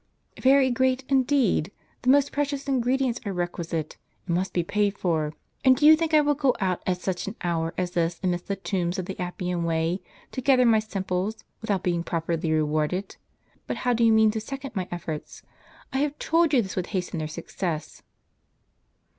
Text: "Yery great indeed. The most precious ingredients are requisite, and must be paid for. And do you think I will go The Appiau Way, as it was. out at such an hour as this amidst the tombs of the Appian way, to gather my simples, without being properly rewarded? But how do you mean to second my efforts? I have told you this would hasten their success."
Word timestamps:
"Yery 0.35 0.71
great 0.73 1.03
indeed. 1.09 1.71
The 2.01 2.09
most 2.09 2.31
precious 2.31 2.67
ingredients 2.67 3.19
are 3.23 3.31
requisite, 3.33 3.97
and 4.25 4.33
must 4.35 4.51
be 4.51 4.63
paid 4.63 4.97
for. 4.97 5.35
And 5.63 5.75
do 5.77 5.85
you 5.85 5.95
think 5.95 6.15
I 6.15 6.21
will 6.21 6.33
go 6.33 6.53
The 6.53 6.65
Appiau 6.65 6.67
Way, 6.67 6.67
as 6.71 6.71
it 6.71 6.73
was. 6.73 6.87
out 6.87 6.89
at 6.89 7.01
such 7.19 7.27
an 7.27 7.35
hour 7.43 7.73
as 7.77 7.91
this 7.91 8.19
amidst 8.23 8.47
the 8.47 8.55
tombs 8.55 8.97
of 8.97 9.05
the 9.05 9.19
Appian 9.19 9.63
way, 9.63 10.01
to 10.31 10.41
gather 10.41 10.65
my 10.65 10.79
simples, 10.79 11.43
without 11.61 11.83
being 11.83 12.03
properly 12.03 12.51
rewarded? 12.51 13.15
But 13.67 13.77
how 13.85 13.93
do 13.93 14.03
you 14.03 14.11
mean 14.11 14.31
to 14.31 14.41
second 14.41 14.75
my 14.75 14.87
efforts? 14.91 15.43
I 15.93 15.99
have 15.99 16.17
told 16.17 16.51
you 16.51 16.63
this 16.63 16.75
would 16.75 16.87
hasten 16.87 17.19
their 17.19 17.27
success." 17.27 18.01